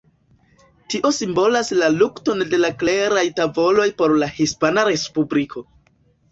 [0.93, 5.67] Tio simbolas la lukton de la kleraj tavoloj por la Hispana Respubliko.